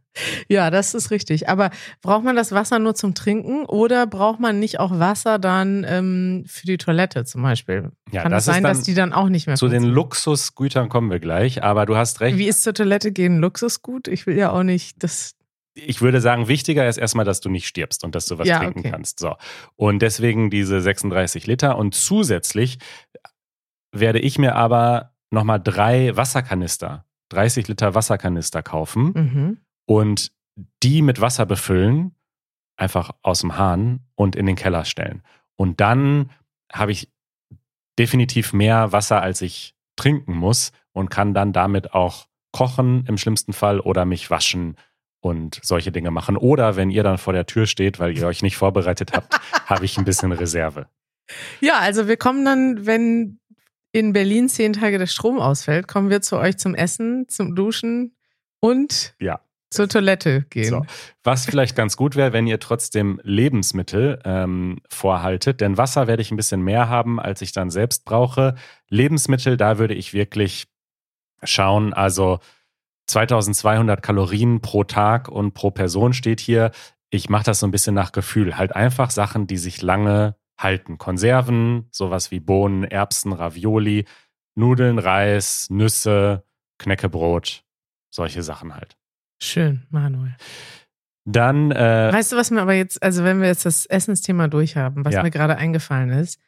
[0.48, 1.48] Ja, das ist richtig.
[1.48, 1.70] Aber
[2.02, 6.44] braucht man das Wasser nur zum Trinken oder braucht man nicht auch Wasser dann ähm,
[6.46, 7.92] für die Toilette zum Beispiel?
[8.10, 11.10] Ja, Kann das es sein, dass die dann auch nicht mehr Zu den Luxusgütern kommen
[11.10, 12.36] wir gleich, aber du hast recht.
[12.36, 14.06] Wie ist zur Toilette gehen Luxusgut?
[14.08, 15.34] Ich will ja auch nicht, dass
[15.74, 18.58] ich würde sagen, wichtiger ist erstmal, dass du nicht stirbst und dass du was ja,
[18.58, 18.90] trinken okay.
[18.90, 19.18] kannst.
[19.18, 19.36] So.
[19.76, 21.78] Und deswegen diese 36 Liter.
[21.78, 22.78] Und zusätzlich
[23.92, 29.58] werde ich mir aber nochmal drei Wasserkanister, 30 Liter Wasserkanister kaufen mhm.
[29.86, 30.32] und
[30.82, 32.14] die mit Wasser befüllen,
[32.76, 35.22] einfach aus dem Hahn und in den Keller stellen.
[35.56, 36.30] Und dann
[36.70, 37.10] habe ich
[37.98, 43.52] definitiv mehr Wasser, als ich trinken muss und kann dann damit auch kochen im schlimmsten
[43.52, 44.76] Fall oder mich waschen
[45.22, 46.36] und solche Dinge machen.
[46.36, 49.34] Oder wenn ihr dann vor der Tür steht, weil ihr euch nicht vorbereitet habt,
[49.66, 50.88] habe ich ein bisschen Reserve.
[51.60, 53.38] Ja, also wir kommen dann, wenn
[53.92, 58.16] in Berlin zehn Tage der Strom ausfällt, kommen wir zu euch zum Essen, zum Duschen
[58.58, 59.40] und ja.
[59.70, 60.70] zur Toilette gehen.
[60.70, 60.86] So.
[61.22, 66.32] Was vielleicht ganz gut wäre, wenn ihr trotzdem Lebensmittel ähm, vorhaltet, denn Wasser werde ich
[66.32, 68.56] ein bisschen mehr haben, als ich dann selbst brauche.
[68.88, 70.66] Lebensmittel, da würde ich wirklich
[71.44, 72.40] schauen, also
[73.06, 76.70] 2200 Kalorien pro Tag und pro Person steht hier.
[77.10, 78.56] Ich mache das so ein bisschen nach Gefühl.
[78.56, 80.98] Halt einfach Sachen, die sich lange halten.
[80.98, 84.06] Konserven, sowas wie Bohnen, Erbsen, Ravioli,
[84.54, 86.44] Nudeln, Reis, Nüsse,
[86.78, 87.64] Knäckebrot,
[88.10, 88.96] solche Sachen halt.
[89.42, 90.36] Schön, Manuel.
[91.24, 91.70] Dann.
[91.70, 95.14] Äh, weißt du, was mir aber jetzt, also wenn wir jetzt das Essensthema durchhaben, was
[95.14, 95.22] ja.
[95.22, 96.40] mir gerade eingefallen ist,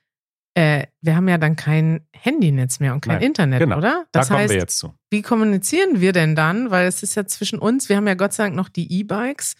[0.54, 3.76] äh, wir haben ja dann kein Handynetz mehr und kein Nein, Internet, genau.
[3.76, 4.06] oder?
[4.12, 4.94] Das da kommen heißt, wir jetzt zu.
[5.10, 6.70] Wie kommunizieren wir denn dann?
[6.70, 9.54] Weil es ist ja zwischen uns, wir haben ja Gott sei Dank noch die E-Bikes,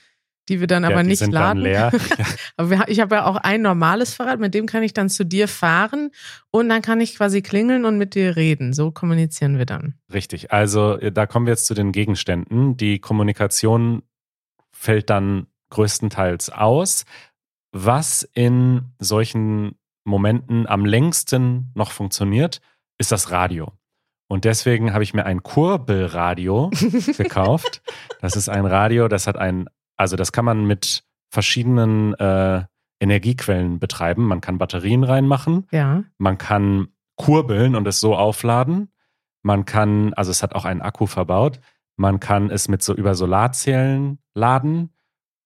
[0.48, 1.62] die wir dann ja, aber nicht sind laden.
[1.64, 1.92] Dann leer.
[2.56, 5.24] aber wir, ich habe ja auch ein normales Fahrrad, mit dem kann ich dann zu
[5.24, 6.10] dir fahren
[6.50, 8.72] und dann kann ich quasi klingeln und mit dir reden.
[8.72, 9.94] So kommunizieren wir dann.
[10.12, 10.52] Richtig.
[10.52, 12.76] Also äh, da kommen wir jetzt zu den Gegenständen.
[12.76, 14.02] Die Kommunikation
[14.70, 17.04] fällt dann größtenteils aus.
[17.72, 19.74] Was in solchen
[20.04, 22.60] Momenten am längsten noch funktioniert,
[22.98, 23.72] ist das Radio.
[24.28, 26.70] Und deswegen habe ich mir ein Kurbelradio
[27.16, 27.82] gekauft.
[28.20, 32.64] Das ist ein Radio, das hat ein, also das kann man mit verschiedenen äh,
[33.00, 34.26] Energiequellen betreiben.
[34.26, 35.66] Man kann Batterien reinmachen.
[35.72, 36.04] Ja.
[36.18, 38.92] Man kann kurbeln und es so aufladen.
[39.42, 41.60] Man kann, also es hat auch einen Akku verbaut.
[41.96, 44.90] Man kann es mit so über Solarzellen laden.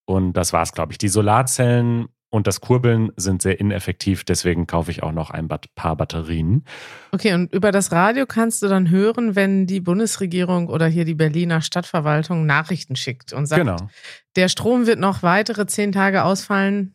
[0.06, 0.98] Und das war's, glaube ich.
[0.98, 5.96] Die Solarzellen und das Kurbeln sind sehr ineffektiv, deswegen kaufe ich auch noch ein paar
[5.96, 6.64] Batterien.
[7.12, 11.14] Okay, und über das Radio kannst du dann hören, wenn die Bundesregierung oder hier die
[11.14, 13.76] Berliner Stadtverwaltung Nachrichten schickt und sagt, Genau,
[14.36, 16.94] der Strom wird noch weitere zehn Tage ausfallen.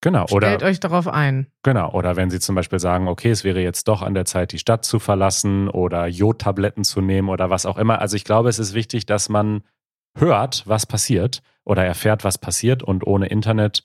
[0.00, 0.24] genau.
[0.30, 1.46] Oder, Stellt euch darauf ein.
[1.62, 1.92] genau.
[1.92, 4.58] Oder wenn sie zum Beispiel sagen, okay, es wäre jetzt doch an der Zeit, die
[4.58, 8.00] Stadt zu verlassen oder Jodtabletten zu nehmen oder was auch immer.
[8.00, 9.62] Also ich glaube, es ist wichtig, dass man
[10.16, 13.84] hört, was passiert oder erfährt, was passiert und ohne Internet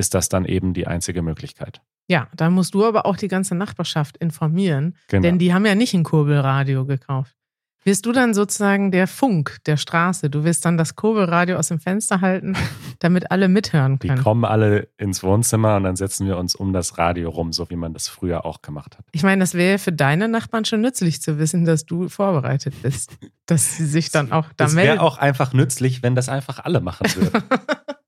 [0.00, 1.80] ist das dann eben die einzige Möglichkeit.
[2.08, 5.22] Ja, dann musst du aber auch die ganze Nachbarschaft informieren, Genau.
[5.22, 7.36] denn die haben ja nicht ein Kurbelradio gekauft.
[7.82, 10.28] Wirst du dann sozusagen der Funk der Straße?
[10.28, 12.54] Du wirst dann das Kurbelradio aus dem Fenster halten,
[12.98, 14.22] damit alle mithören Die können.
[14.22, 17.76] kommen alle ins Wohnzimmer und dann setzen wir uns um das Radio rum, so wie
[17.76, 19.06] man das früher auch gemacht hat.
[19.12, 23.12] Ich meine, das wäre für deine Nachbarn schon nützlich zu wissen, dass du vorbereitet bist,
[23.46, 24.94] dass sie sich dann auch da Das melden.
[24.96, 27.42] wäre auch einfach nützlich, wenn das einfach alle machen würden.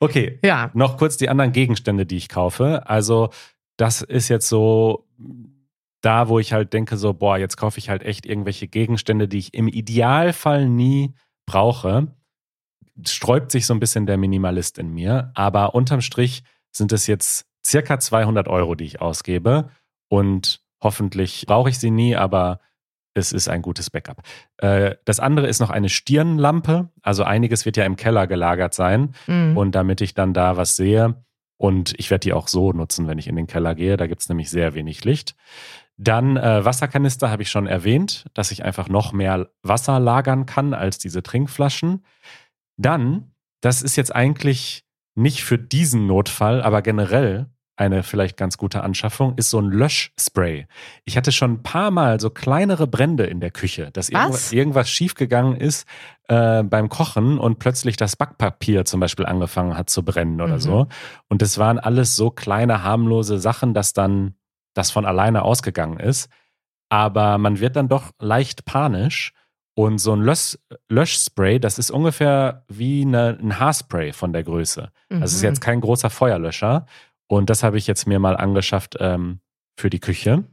[0.00, 2.86] Okay, ja, noch kurz die anderen Gegenstände, die ich kaufe.
[2.86, 3.30] Also,
[3.76, 5.06] das ist jetzt so
[6.04, 9.38] da, wo ich halt denke, so, boah, jetzt kaufe ich halt echt irgendwelche Gegenstände, die
[9.38, 11.14] ich im Idealfall nie
[11.46, 12.08] brauche.
[13.06, 15.32] Sträubt sich so ein bisschen der Minimalist in mir.
[15.34, 19.70] Aber unterm Strich sind es jetzt circa 200 Euro, die ich ausgebe.
[20.08, 22.60] Und hoffentlich brauche ich sie nie, aber
[23.14, 24.22] es ist ein gutes Backup.
[24.58, 26.90] Äh, das andere ist noch eine Stirnlampe.
[27.02, 29.14] Also einiges wird ja im Keller gelagert sein.
[29.26, 29.56] mhm.
[29.56, 31.14] Und damit ich dann da was sehe,
[31.56, 34.20] und ich werde die auch so nutzen, wenn ich in den Keller gehe, da gibt
[34.20, 35.36] es nämlich sehr wenig Licht.
[35.96, 40.74] Dann äh, Wasserkanister habe ich schon erwähnt, dass ich einfach noch mehr Wasser lagern kann
[40.74, 42.04] als diese Trinkflaschen.
[42.76, 47.46] Dann, das ist jetzt eigentlich nicht für diesen Notfall, aber generell
[47.76, 50.66] eine vielleicht ganz gute Anschaffung, ist so ein Löschspray.
[51.04, 54.20] Ich hatte schon ein paar Mal so kleinere Brände in der Küche, dass Was?
[54.22, 55.86] irgendwas, irgendwas schiefgegangen ist
[56.28, 60.60] äh, beim Kochen und plötzlich das Backpapier zum Beispiel angefangen hat zu brennen oder Mhm.
[60.60, 60.86] so.
[61.28, 64.34] Und das waren alles so kleine, harmlose Sachen, dass dann
[64.74, 66.28] das von alleine ausgegangen ist.
[66.88, 69.32] Aber man wird dann doch leicht panisch.
[69.76, 70.56] Und so ein Lösch
[70.88, 74.92] Löschspray, das ist ungefähr wie eine, ein Haarspray von der Größe.
[75.10, 75.48] Also es ist Mhm.
[75.48, 76.86] jetzt kein großer Feuerlöscher.
[77.26, 79.40] Und das habe ich jetzt mir mal angeschafft ähm,
[79.76, 80.44] für die Küche.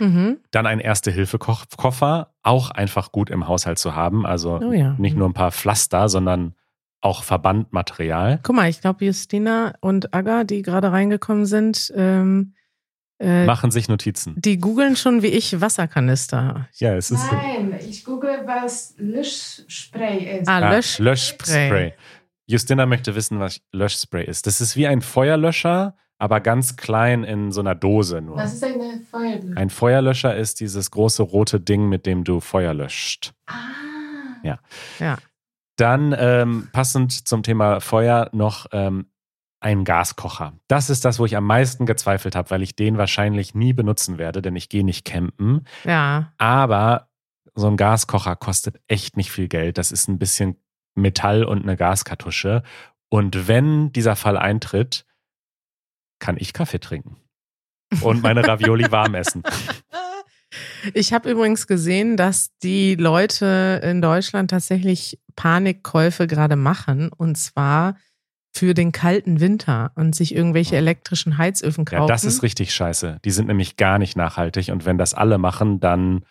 [0.00, 0.38] Mhm.
[0.50, 4.26] Dann ein Erste-Hilfe-Koffer, auch einfach gut im Haushalt zu haben.
[4.26, 4.94] Also Oh ja.
[4.98, 6.54] nicht nur ein paar Pflaster, sondern
[7.00, 8.40] auch Verbandmaterial.
[8.42, 12.54] Guck mal, ich glaube, Justina und Aga, die gerade reingekommen sind, ähm,
[13.20, 14.34] äh, Machen sich Notizen.
[14.40, 16.68] die googeln schon wie ich Wasserkanister.
[16.74, 20.48] Ja, es ist Nein, ich google, was Löschspray ist.
[20.48, 21.94] Ah, Ja, Löschspray.
[22.48, 24.46] Justina möchte wissen, was Löschspray ist.
[24.46, 28.36] Das ist wie ein Feuerlöscher, aber ganz klein in so einer Dose nur.
[28.36, 29.56] Was ist eine Feuerlöscher?
[29.56, 33.34] Ein Feuerlöscher ist dieses große rote Ding, mit dem du Feuer löscht.
[33.46, 33.54] Ah.
[34.42, 34.58] Ja.
[34.98, 35.18] Ja.
[35.76, 39.10] Dann ähm, passend zum Thema Feuer noch ähm,
[39.60, 40.54] ein Gaskocher.
[40.68, 44.16] Das ist das, wo ich am meisten gezweifelt habe, weil ich den wahrscheinlich nie benutzen
[44.16, 45.66] werde, denn ich gehe nicht campen.
[45.84, 46.32] Ja.
[46.38, 47.10] Aber
[47.54, 49.76] so ein Gaskocher kostet echt nicht viel Geld.
[49.76, 50.56] Das ist ein bisschen
[50.98, 52.62] Metall und eine Gaskartusche.
[53.08, 55.06] Und wenn dieser Fall eintritt,
[56.18, 57.16] kann ich Kaffee trinken.
[58.02, 59.42] Und meine Ravioli warm essen.
[60.94, 67.96] Ich habe übrigens gesehen, dass die Leute in Deutschland tatsächlich Panikkäufe gerade machen und zwar
[68.54, 72.02] für den kalten Winter und sich irgendwelche elektrischen Heizöfen kaufen.
[72.02, 73.18] Ja, das ist richtig scheiße.
[73.24, 74.70] Die sind nämlich gar nicht nachhaltig.
[74.70, 76.24] Und wenn das alle machen, dann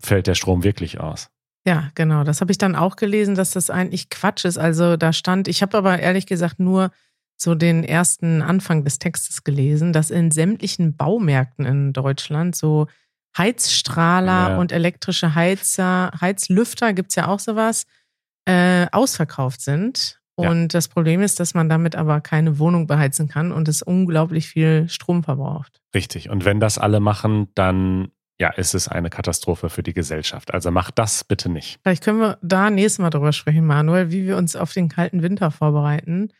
[0.00, 1.30] fällt der Strom wirklich aus.
[1.68, 2.24] Ja, genau.
[2.24, 4.56] Das habe ich dann auch gelesen, dass das eigentlich Quatsch ist.
[4.56, 6.90] Also da stand, ich habe aber ehrlich gesagt nur
[7.36, 12.86] so den ersten Anfang des Textes gelesen, dass in sämtlichen Baumärkten in Deutschland so
[13.36, 14.56] Heizstrahler Ja.
[14.58, 17.84] und elektrische Heizer, Heizlüfter, gibt's ja auch sowas,
[18.46, 20.20] äh, ausverkauft sind.
[20.40, 20.48] Ja.
[20.50, 24.48] Und das Problem ist, dass man damit aber keine Wohnung beheizen kann und es unglaublich
[24.48, 25.80] viel Strom verbraucht.
[25.94, 26.30] Richtig.
[26.30, 28.08] Und wenn das alle machen, dann
[28.40, 30.54] ja, ist es eine Katastrophe für die Gesellschaft.
[30.54, 31.80] Also macht das bitte nicht.
[31.82, 35.22] Vielleicht können wir da nächstes Mal drüber sprechen, Manuel, wie wir uns auf den kalten
[35.22, 36.32] Winter vorbereiten.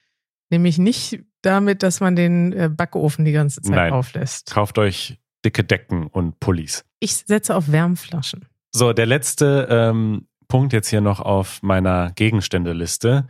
[0.50, 3.92] Nämlich nicht damit, dass man den äh, Backofen die ganze Zeit Nein.
[3.92, 4.50] auflässt.
[4.50, 6.84] Kauft euch dicke Decken und Pullis.
[7.00, 8.46] Ich setze auf Wärmflaschen.
[8.72, 13.28] So, der letzte ähm, Punkt jetzt hier noch auf meiner Gegenständeliste.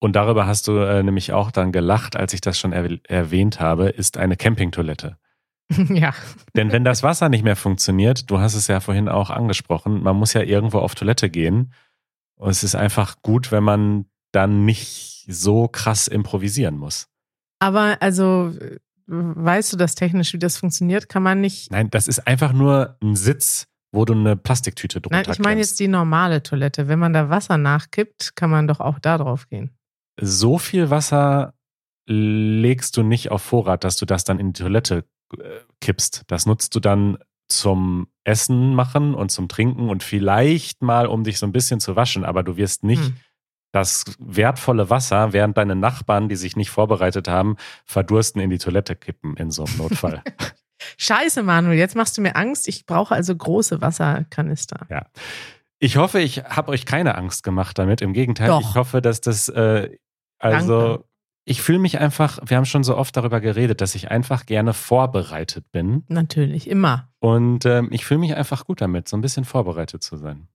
[0.00, 3.60] Und darüber hast du äh, nämlich auch dann gelacht, als ich das schon erw erwähnt
[3.60, 5.18] habe, ist eine Campingtoilette.
[5.88, 6.14] ja.
[6.54, 10.16] Denn wenn das Wasser nicht mehr funktioniert, du hast es ja vorhin auch angesprochen, man
[10.16, 11.72] muss ja irgendwo auf Toilette gehen.
[12.36, 17.08] Und es ist einfach gut, wenn man dann nicht so krass improvisieren muss.
[17.58, 18.54] Aber also,
[19.06, 21.08] weißt du das technisch, wie das funktioniert?
[21.08, 21.70] Kann man nicht.
[21.70, 25.60] Nein, das ist einfach nur ein Sitz, wo du eine Plastiktüte drunter Nein, ich meine
[25.60, 26.88] jetzt die normale Toilette.
[26.88, 29.70] Wenn man da Wasser nachkippt, kann man doch auch da drauf gehen.
[30.20, 31.54] So viel Wasser
[32.06, 35.04] legst du nicht auf Vorrat, dass du das dann in die Toilette
[35.80, 36.24] kippst.
[36.26, 41.38] Das nutzt du dann zum Essen machen und zum Trinken und vielleicht mal, um dich
[41.38, 43.16] so ein bisschen zu waschen, aber du wirst nicht Hm.
[43.72, 48.96] das wertvolle Wasser, während deine Nachbarn, die sich nicht vorbereitet haben, verdursten in die Toilette
[48.96, 50.22] kippen in so einem Notfall.
[50.98, 52.68] Scheiße, Manuel, jetzt machst du mir Angst.
[52.68, 54.86] Ich brauche also große Wasserkanister.
[55.80, 58.00] Ich hoffe, ich habe euch keine Angst gemacht damit.
[58.00, 58.60] Im Gegenteil, Doch.
[58.60, 59.96] ich hoffe, dass das, äh,
[60.38, 61.04] also, Danke.
[61.48, 64.74] Ich fühle mich einfach, wir haben schon so oft darüber geredet, dass ich einfach gerne
[64.74, 66.04] vorbereitet bin.
[66.08, 67.08] Natürlich, immer.
[67.20, 70.48] Und ähm, ich fühle mich einfach gut damit, so ein bisschen vorbereitet zu sein.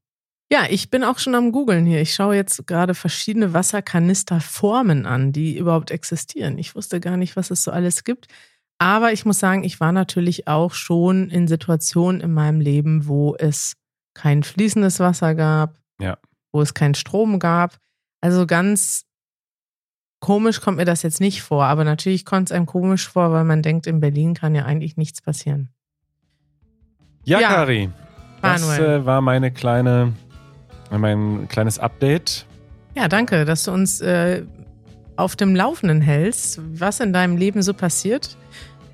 [0.51, 1.99] Ja, ich bin auch schon am Googeln hier.
[2.01, 6.57] Ich schaue jetzt gerade verschiedene Wasserkanisterformen an, die überhaupt existieren.
[6.57, 8.27] Ich wusste gar nicht, was es so alles gibt.
[8.77, 13.35] Aber ich muss sagen, ich war natürlich auch schon in Situationen in meinem Leben, wo
[13.35, 13.73] es
[14.13, 16.17] kein fließendes Wasser gab, Ja.
[16.51, 17.77] wo es keinen Strom gab.
[18.21, 19.05] Also ganz
[20.23, 21.65] komisch kommt mir das jetzt nicht vor.
[21.65, 24.95] Aber natürlich kommt es einem komisch vor, weil man denkt, in Berlin kann ja eigentlich
[24.95, 25.67] nichts passieren.
[27.25, 27.89] Ja, Ja, Kari,
[28.41, 30.13] das äh, war meine kleine,
[30.89, 32.45] mein kleines Update.
[32.95, 34.43] Ja, danke, dass du uns äh,
[35.17, 38.37] auf dem Laufenden hältst, was in deinem Leben so passiert.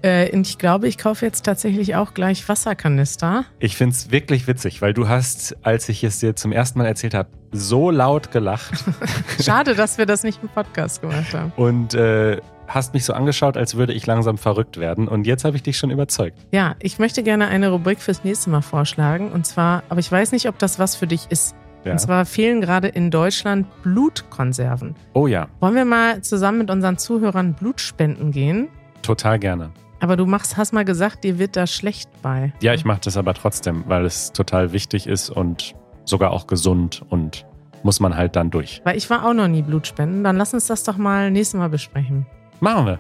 [0.02, 3.46] Äh, und ich glaube, ich kaufe jetzt tatsächlich auch gleich Wasserkanister.
[3.60, 6.86] Ich finde es wirklich witzig, weil du hast, als ich es dir zum ersten Mal
[6.86, 8.84] erzählt habe, so laut gelacht
[9.42, 11.52] Schade, dass wir das nicht im Podcast gemacht haben.
[11.58, 15.08] und äh, hast mich so angeschaut, als würde ich langsam verrückt werden.
[15.08, 16.38] Und jetzt habe ich dich schon überzeugt.
[16.52, 19.32] Ja, ich möchte gerne eine Rubrik fürs nächste Mal vorschlagen.
[19.32, 21.56] Und zwar, aber ich weiß nicht, ob das was für dich ist.
[21.84, 21.94] Ja.
[21.94, 24.96] Und zwar fehlen gerade in Deutschland Blutkonserven.
[25.14, 28.70] Oh ja, Wollen wir mal zusammen mit unseren Zuhörern Blut spenden gehen?
[29.02, 29.72] total gerne.
[30.00, 32.54] Aber du machst, hast mal gesagt, dir wird da schlecht bei.
[32.62, 37.04] Ja, ich mache das aber trotzdem, weil es total wichtig ist und sogar auch gesund
[37.10, 37.46] und
[37.84, 38.82] muss man halt dann durch.
[38.84, 40.24] Weil ich war auch noch nie Blutspenden.
[40.24, 42.26] Dann lass uns das doch mal nächstes Mal besprechen.
[42.60, 43.00] Machen wir.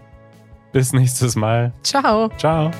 [0.71, 1.73] Bis nächstes Mal.
[1.83, 2.29] Ciao.
[2.37, 2.71] Ciao.